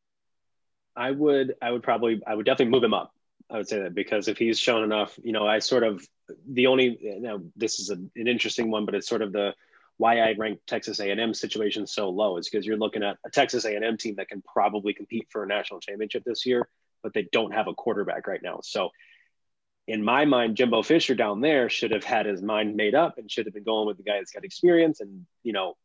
[0.96, 3.12] I would, I would probably, I would definitely move him up.
[3.50, 6.06] I would say that because if he's shown enough, you know, I sort of
[6.50, 9.54] the only you now this is a, an interesting one, but it's sort of the
[9.98, 13.64] why I rank Texas A&M situation so low is because you're looking at a Texas
[13.64, 16.68] A&M team that can probably compete for a national championship this year,
[17.02, 18.60] but they don't have a quarterback right now.
[18.62, 18.90] So
[19.86, 23.30] in my mind, Jimbo Fisher down there should have had his mind made up and
[23.30, 25.00] should have been going with the guy that's got experience.
[25.00, 25.76] And, you know,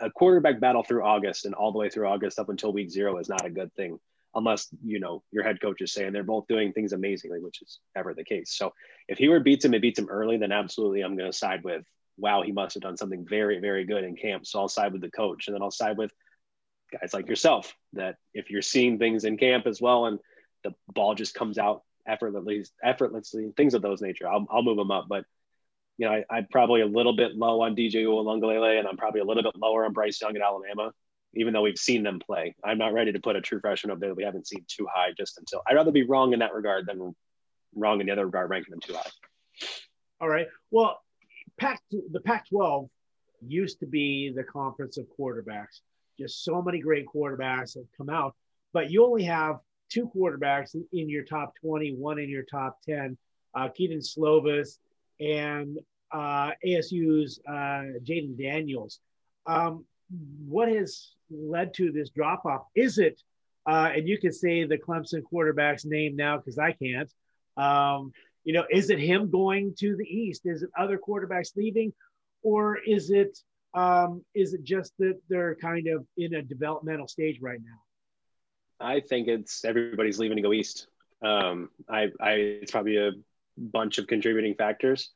[0.00, 3.16] a quarterback battle through August and all the way through August up until week zero
[3.18, 3.98] is not a good thing
[4.34, 7.78] unless, you know, your head coach is saying they're both doing things amazingly, which is
[7.96, 8.52] ever the case.
[8.56, 8.72] So
[9.08, 11.62] if he were beats him and beats him early, then absolutely I'm going to side
[11.64, 11.84] with,
[12.16, 14.46] wow, he must have done something very, very good in camp.
[14.46, 16.12] So I'll side with the coach and then I'll side with
[16.92, 20.18] guys like yourself that if you're seeing things in camp as well and
[20.62, 24.90] the ball just comes out effortlessly, effortlessly, things of those nature, I'll, I'll move them
[24.90, 25.06] up.
[25.08, 25.24] But
[25.96, 29.20] you know, I, am probably a little bit low on DJ Uiagalelei, and I'm probably
[29.20, 30.92] a little bit lower on Bryce Young at Alabama,
[31.36, 32.54] even though we've seen them play.
[32.64, 35.12] I'm not ready to put a true freshman up there we haven't seen too high
[35.16, 37.14] just until I'd rather be wrong in that regard than
[37.74, 39.10] wrong in the other regard, ranking them too high.
[40.20, 40.46] All right.
[40.70, 41.00] Well,
[41.58, 42.88] Pac the Pac-12
[43.46, 45.80] used to be the conference of quarterbacks.
[46.18, 48.34] Just so many great quarterbacks have come out,
[48.72, 49.58] but you only have
[49.90, 53.16] two quarterbacks in your top 20, one in your top 10.
[53.54, 54.78] Uh, Kedon Slovis
[55.20, 55.78] and
[56.12, 59.00] uh, ASU's uh, Jayden Daniels.
[59.46, 59.84] Um,
[60.46, 62.62] what has led to this drop off?
[62.74, 63.20] Is it,
[63.66, 67.10] uh, and you can say the Clemson quarterback's name now because I can't.
[67.56, 68.12] Um,
[68.44, 70.42] you know, is it him going to the East?
[70.44, 71.92] Is it other quarterbacks leaving,
[72.42, 73.38] or is it
[73.74, 78.86] um, is it just that they're kind of in a developmental stage right now?
[78.86, 80.88] I think it's everybody's leaving to go east.
[81.22, 83.12] Um, I, I, it's probably a
[83.56, 85.10] bunch of contributing factors.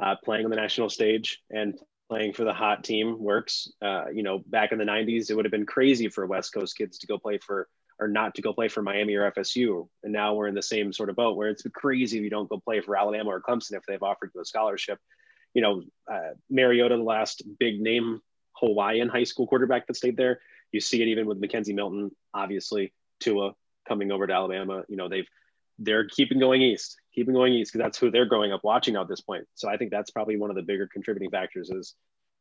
[0.00, 3.70] Uh, playing on the national stage and playing for the hot team works.
[3.82, 6.76] Uh, you know, back in the 90s, it would have been crazy for West Coast
[6.76, 7.68] kids to go play for
[8.00, 9.88] or not to go play for Miami or FSU.
[10.02, 12.48] And now we're in the same sort of boat where it's crazy if you don't
[12.48, 14.98] go play for Alabama or Clemson if they've offered you a scholarship.
[15.54, 18.20] You know, uh, Mariota, the last big name
[18.56, 20.40] Hawaiian high school quarterback that stayed there.
[20.72, 23.52] You see it even with McKenzie Milton, obviously, Tua
[23.86, 24.82] coming over to Alabama.
[24.88, 25.28] You know, they've
[25.78, 29.08] they're keeping going east, keeping going east because that's who they're growing up watching at
[29.08, 29.46] this point.
[29.54, 31.94] So I think that's probably one of the bigger contributing factors is,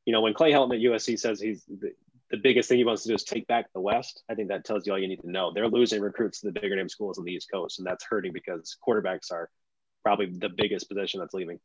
[0.06, 1.92] you know, when Clay Helton at USC says he's the,
[2.32, 4.66] the biggest thing he wants to do is take back the West, I think that
[4.66, 5.52] tells you all you need to know.
[5.54, 8.34] They're losing recruits to the bigger name schools on the East Coast, and that's hurting
[8.34, 9.50] because quarterbacks are
[10.04, 11.60] probably the biggest position that's leaving.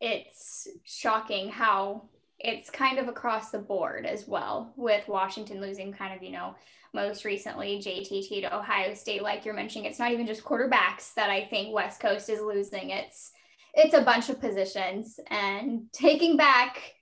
[0.00, 2.10] It's shocking how
[2.46, 6.54] it's kind of across the board as well with Washington losing kind of, you know,
[6.94, 9.90] most recently JTT to Ohio State, like you're mentioning.
[9.90, 12.90] It's not even just quarterbacks that I think West Coast is losing.
[12.90, 13.32] It's
[13.74, 16.94] it's a bunch of positions and taking back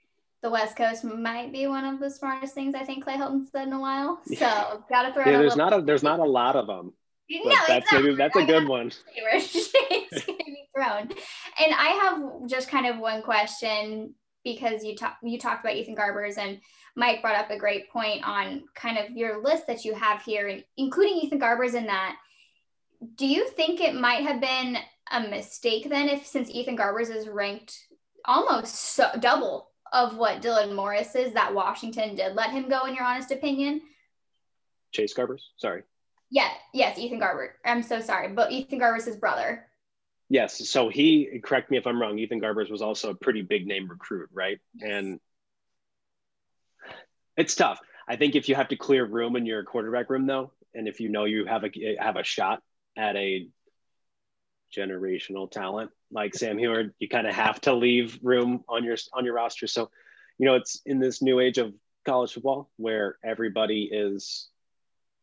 [0.42, 3.68] the West Coast might be one of the smartest things I think Clay Helton said
[3.68, 4.20] in a while.
[4.36, 5.24] So gotta throw.
[5.24, 6.92] Yeah, there's not a there's not a lot of them.
[7.30, 8.02] No, that's exactly.
[8.02, 8.92] maybe that's a good one.
[9.16, 11.10] it's gonna be thrown.
[11.60, 15.96] And I have just kind of one question because you talk you talked about Ethan
[15.96, 16.60] Garbers and
[16.94, 20.60] Mike brought up a great point on kind of your list that you have here,
[20.76, 22.16] including Ethan Garbers in that.
[23.16, 24.78] Do you think it might have been
[25.10, 27.76] a mistake then, if since Ethan Garbers is ranked
[28.24, 32.94] almost so, double of what Dylan Morris is, that Washington did let him go, in
[32.94, 33.82] your honest opinion?
[34.92, 35.82] Chase Garbers, sorry.
[36.30, 37.54] Yeah, yes, Ethan Garber.
[37.64, 39.66] I'm so sorry, but Ethan Garbers' brother.
[40.28, 40.68] Yes.
[40.68, 43.88] So he, correct me if I'm wrong, Ethan Garbers was also a pretty big name
[43.88, 44.58] recruit, right?
[44.80, 45.20] And
[47.36, 47.78] it's tough.
[48.08, 51.00] I think if you have to clear room in your quarterback room, though, and if
[51.00, 52.62] you know you have a have a shot
[52.96, 53.48] at a
[54.76, 59.24] generational talent like Sam Huard, you kind of have to leave room on your on
[59.24, 59.66] your roster.
[59.66, 59.90] So,
[60.38, 61.72] you know, it's in this new age of
[62.04, 64.48] college football where everybody is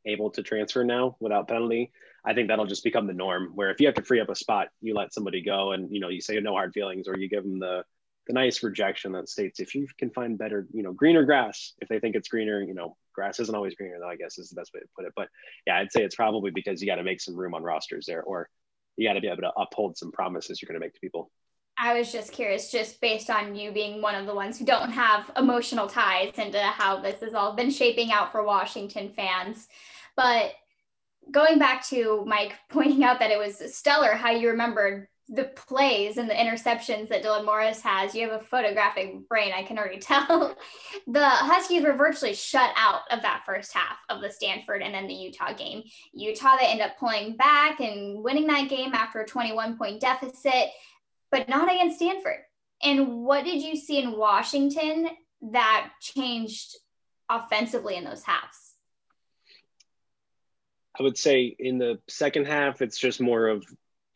[0.05, 1.91] able to transfer now without penalty.
[2.25, 3.51] I think that'll just become the norm.
[3.55, 5.99] Where if you have to free up a spot, you let somebody go, and you
[5.99, 7.83] know you say no hard feelings, or you give them the
[8.27, 11.73] the nice rejection that states if you can find better, you know, greener grass.
[11.81, 14.09] If they think it's greener, you know, grass isn't always greener, though.
[14.09, 15.13] I guess is the best way to put it.
[15.15, 15.29] But
[15.65, 18.21] yeah, I'd say it's probably because you got to make some room on rosters there,
[18.21, 18.49] or
[18.97, 21.31] you got to be able to uphold some promises you're going to make to people.
[21.77, 24.91] I was just curious, just based on you being one of the ones who don't
[24.91, 29.67] have emotional ties into how this has all been shaping out for Washington fans.
[30.15, 30.53] But
[31.29, 36.17] going back to Mike pointing out that it was stellar how you remembered the plays
[36.17, 39.99] and the interceptions that Dylan Morris has, you have a photographic brain, I can already
[39.99, 40.57] tell.
[41.07, 45.07] the Huskies were virtually shut out of that first half of the Stanford and then
[45.07, 45.83] the Utah game.
[46.13, 50.69] Utah, they end up pulling back and winning that game after a 21 point deficit,
[51.31, 52.39] but not against Stanford.
[52.83, 55.09] And what did you see in Washington
[55.53, 56.75] that changed
[57.29, 58.70] offensively in those halves?
[61.01, 63.65] I would say in the second half, it's just more of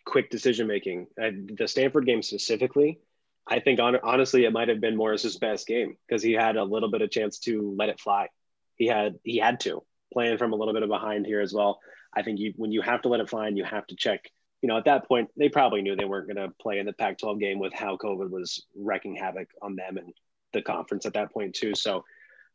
[0.06, 1.08] quick decision making.
[1.17, 3.00] The Stanford game specifically,
[3.48, 6.63] I think on, honestly, it might have been Morris's best game because he had a
[6.63, 8.28] little bit of chance to let it fly.
[8.76, 9.82] He had he had to
[10.13, 11.80] playing from a little bit of behind here as well.
[12.15, 14.30] I think you when you have to let it fly and you have to check.
[14.62, 16.93] You know, at that point, they probably knew they weren't going to play in the
[16.93, 20.13] Pac-12 game with how COVID was wrecking havoc on them and
[20.54, 21.74] the conference at that point too.
[21.74, 22.06] So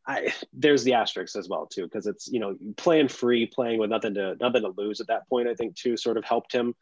[0.07, 3.89] I, there's the asterisks as well too, because it's you know playing free, playing with
[3.89, 5.47] nothing to nothing to lose at that point.
[5.47, 6.73] I think too sort of helped him.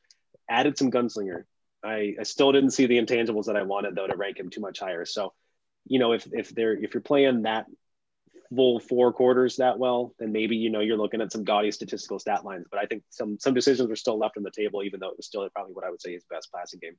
[0.50, 1.44] Added some gunslinger.
[1.84, 4.62] I, I still didn't see the intangibles that I wanted though to rank him too
[4.62, 5.06] much higher.
[5.06, 5.34] So,
[5.86, 7.66] you know, if if they're if you're playing that
[8.56, 12.20] full four quarters that well, then maybe you know you're looking at some gaudy statistical
[12.20, 12.66] stat lines.
[12.70, 15.18] But I think some some decisions were still left on the table, even though it
[15.18, 16.96] was still probably what I would say his best passing game.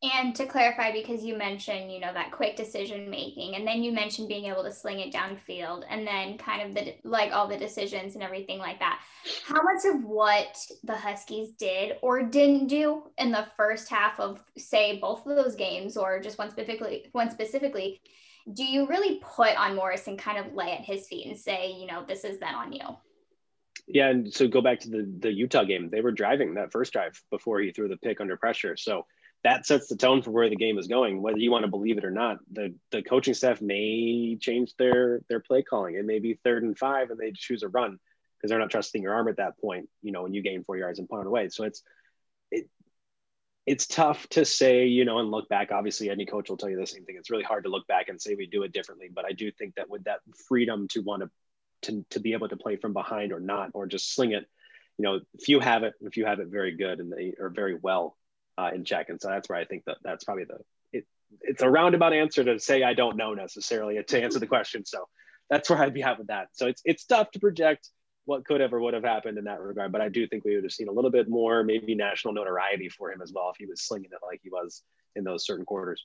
[0.00, 3.90] And to clarify, because you mentioned, you know, that quick decision making, and then you
[3.90, 7.56] mentioned being able to sling it downfield, and then kind of the like all the
[7.56, 9.00] decisions and everything like that.
[9.44, 14.40] How much of what the Huskies did or didn't do in the first half of,
[14.56, 18.00] say, both of those games, or just one specifically, one specifically,
[18.52, 21.72] do you really put on Morris and kind of lay at his feet and say,
[21.72, 22.84] you know, this is then on you?
[23.88, 25.90] Yeah, and so go back to the the Utah game.
[25.90, 28.76] They were driving that first drive before he threw the pick under pressure.
[28.76, 29.06] So
[29.44, 31.98] that sets the tone for where the game is going, whether you want to believe
[31.98, 32.38] it or not.
[32.52, 35.94] The the coaching staff may change their their play calling.
[35.94, 37.98] It may be third and five, and they choose a run
[38.36, 39.88] because they're not trusting your arm at that point.
[40.02, 41.48] You know, when you gain four yards and punt away.
[41.50, 41.82] So it's
[42.50, 42.68] it
[43.64, 45.70] it's tough to say, you know, and look back.
[45.70, 47.16] Obviously, any coach will tell you the same thing.
[47.16, 49.08] It's really hard to look back and say we do it differently.
[49.14, 51.30] But I do think that with that freedom to want to
[51.82, 54.44] to, to be able to play from behind or not, or just sling it,
[54.98, 57.50] you know, if you have it, if you have it very good and they are
[57.50, 58.16] very well,
[58.58, 59.08] uh, in check.
[59.08, 60.58] And so that's where I think that that's probably the
[60.92, 61.06] it,
[61.42, 64.84] it's a roundabout answer to say I don't know necessarily to answer the question.
[64.84, 65.04] So
[65.48, 66.48] that's where I'd be at with that.
[66.52, 67.88] So it's it's tough to project
[68.24, 70.54] what could have or would have happened in that regard, but I do think we
[70.54, 73.56] would have seen a little bit more maybe national notoriety for him as well if
[73.56, 74.82] he was slinging it like he was
[75.16, 76.04] in those certain quarters.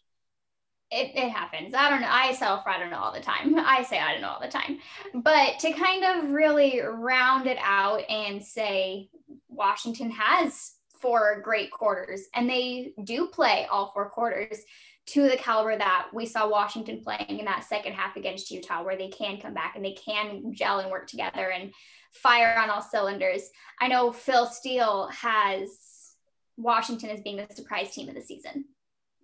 [0.90, 1.74] It, it, happens.
[1.74, 2.08] I don't know.
[2.10, 3.56] I self I don't know all the time.
[3.58, 4.78] I say I don't know all the time.
[5.14, 9.10] But to kind of really round it out and say
[9.50, 14.58] Washington has four great quarters, and they do play all four quarters
[15.06, 18.98] to the caliber that we saw Washington playing in that second half against Utah, where
[18.98, 21.74] they can come back and they can gel and work together and
[22.14, 23.50] fire on all cylinders.
[23.82, 25.70] I know Phil Steele has
[26.56, 28.66] Washington as being the surprise team of the season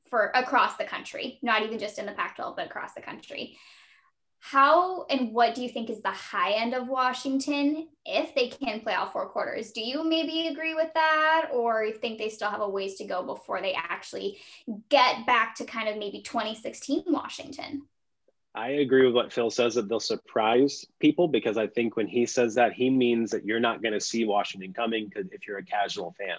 [0.09, 3.57] for across the country, not even just in the Pac 12, but across the country
[4.39, 8.79] how and what do you think is the high end of Washington if they can
[8.79, 9.71] play all four quarters?
[9.71, 13.05] Do you maybe agree with that, or you think they still have a ways to
[13.05, 14.37] go before they actually
[14.89, 17.83] get back to kind of maybe 2016 Washington?
[18.55, 22.25] I agree with what Phil says that they'll surprise people because I think when he
[22.25, 25.59] says that, he means that you're not going to see Washington coming because if you're
[25.59, 26.37] a casual fan.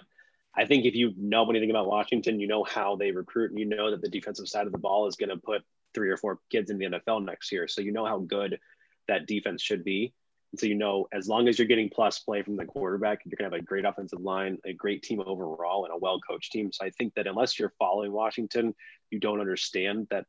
[0.53, 3.65] I think if you know anything about Washington, you know how they recruit and you
[3.65, 5.61] know that the defensive side of the ball is going to put
[5.93, 7.67] three or four kids in the NFL next year.
[7.67, 8.59] So you know how good
[9.07, 10.13] that defense should be.
[10.51, 13.35] And so you know, as long as you're getting plus play from the quarterback, you're
[13.37, 16.71] gonna have a great offensive line, a great team overall, and a well-coached team.
[16.71, 18.75] So I think that unless you're following Washington,
[19.09, 20.25] you don't understand that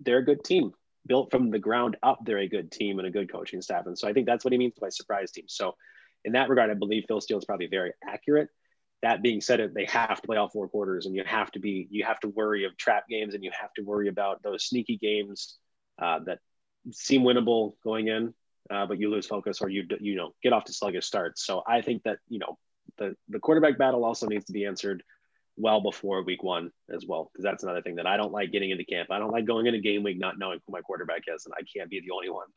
[0.00, 0.72] they're a good team.
[1.06, 3.86] Built from the ground up, they're a good team and a good coaching staff.
[3.86, 5.44] And so I think that's what he means by surprise team.
[5.46, 5.76] So
[6.24, 8.48] in that regard, I believe Phil Steele is probably very accurate
[9.06, 11.86] that being said, they have to play all four quarters, and you have to be
[11.90, 14.96] you have to worry of trap games, and you have to worry about those sneaky
[14.96, 15.58] games
[16.02, 16.40] uh, that
[16.90, 18.34] seem winnable going in,
[18.68, 21.46] uh, but you lose focus or you you know get off to sluggish starts.
[21.46, 22.58] So I think that you know
[22.98, 25.04] the the quarterback battle also needs to be answered
[25.56, 28.70] well before week one as well, because that's another thing that I don't like getting
[28.70, 29.12] into camp.
[29.12, 31.62] I don't like going into game week not knowing who my quarterback is, and I
[31.62, 32.48] can't be the only one.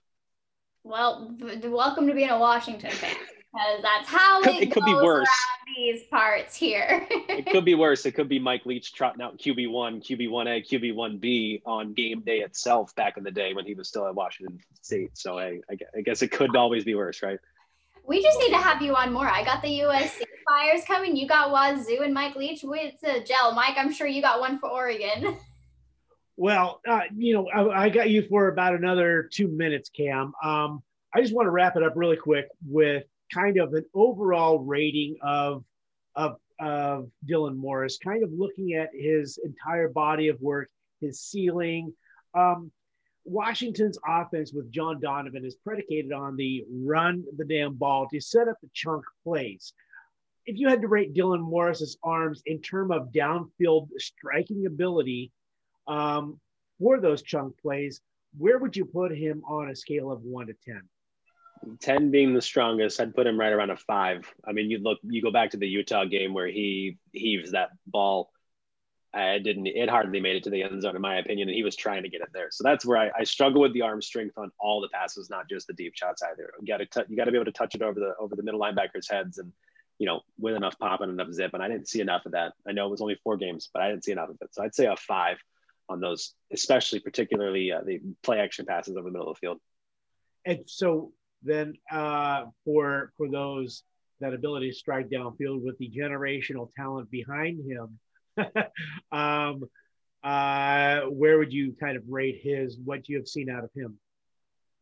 [0.83, 1.35] Well,
[1.65, 3.15] welcome to being a Washington fan
[3.51, 5.27] because that's how it, it could be worse.
[5.75, 7.07] These parts here.
[7.09, 8.05] it could be worse.
[8.05, 11.61] It could be Mike Leach trotting out QB one, QB one A, QB one B
[11.65, 15.17] on game day itself back in the day when he was still at Washington State.
[15.17, 17.39] So I, I guess it could always be worse, right?
[18.05, 19.27] We just need to have you on more.
[19.27, 21.15] I got the USC Fires coming.
[21.15, 22.63] You got Wazoo and Mike Leach.
[22.63, 23.53] It's a gel.
[23.53, 25.37] Mike, I'm sure you got one for Oregon.
[26.41, 30.31] Well, uh, you know, I, I, got you for about another two minutes, Cam.
[30.41, 30.81] Um,
[31.13, 33.03] I just want to wrap it up really quick with
[33.33, 35.63] kind of an overall rating of
[36.15, 41.93] of of Dylan Morris, kind of looking at his entire body of work, his ceiling.
[42.33, 42.71] Um,
[43.23, 48.47] Washington's offense with John Donovan is predicated on the run the damn ball to set
[48.47, 49.73] up the chunk plays.
[50.45, 55.31] If you had to rate Dylan Morris's arms in terms of downfield striking ability
[55.87, 56.39] um,
[56.79, 58.01] for those chunk plays,
[58.37, 60.81] where would you put him on a scale of one to 10?
[61.79, 64.31] 10 being the strongest, I'd put him right around a five.
[64.47, 67.69] I mean, you look, you go back to the Utah game where he heaves that
[67.87, 68.31] ball.
[69.13, 71.63] I didn't, it hardly made it to the end zone, in my opinion, and he
[71.63, 72.49] was trying to get it there.
[72.51, 75.49] So that's where I, I struggle with the arm strength on all the passes, not
[75.49, 76.53] just the deep shots either.
[76.61, 78.35] You got to, t- you got to be able to touch it over the, over
[78.35, 79.51] the middle linebackers' heads and,
[79.97, 81.55] you know, with enough pop and enough zip.
[81.55, 82.53] And I didn't see enough of that.
[82.67, 84.53] I know it was only four games, but I didn't see enough of it.
[84.53, 85.37] So I'd say a five
[85.89, 89.57] on those, especially particularly uh, the play action passes over the middle of the field.
[90.45, 91.13] And so
[91.43, 93.83] then uh, for for those
[94.19, 97.99] that ability to strike downfield with the generational talent behind him,
[99.11, 99.63] um,
[100.23, 103.97] uh, where would you kind of rate his what you have seen out of him?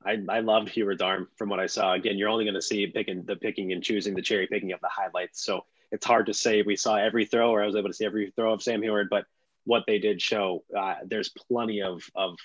[0.05, 1.93] I, I loved Huard's arm from what I saw.
[1.93, 4.80] Again, you're only going to see picking the picking and choosing the cherry picking of
[4.80, 5.43] the highlights.
[5.43, 8.05] So it's hard to say we saw every throw or I was able to see
[8.05, 9.26] every throw of Sam Huard, but
[9.66, 12.38] what they did show, uh, there's plenty of of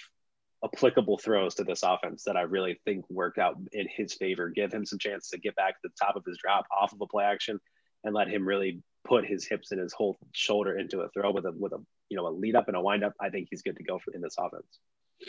[0.65, 4.49] applicable throws to this offense that I really think worked out in his favor.
[4.49, 7.01] Give him some chance to get back to the top of his drop off of
[7.01, 7.59] a play action
[8.05, 11.45] and let him really put his hips and his whole shoulder into a throw with
[11.45, 13.13] a with a you know a lead up and a wind up.
[13.21, 14.67] I think he's good to go for in this offense.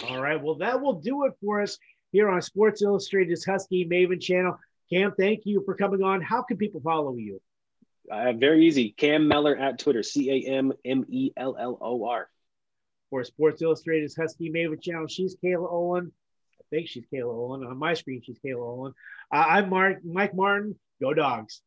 [0.09, 0.41] All right.
[0.41, 1.77] Well, that will do it for us
[2.11, 4.57] here on Sports Illustrated's Husky Maven channel.
[4.91, 6.21] Cam, thank you for coming on.
[6.21, 7.41] How can people follow you?
[8.11, 8.91] Uh, very easy.
[8.91, 10.03] Cam Mellor at Twitter.
[10.03, 12.29] C A M M E L L O R.
[13.13, 16.11] For Sports Illustrated's Husky Maven channel, she's Kayla Olin.
[16.59, 17.63] I think she's Kayla Olin.
[17.63, 18.93] On my screen, she's Kayla Olin.
[19.31, 20.79] Uh, I'm Mark, Mike Martin.
[20.99, 21.61] Go Dogs.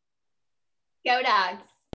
[1.05, 1.63] Go Dogs.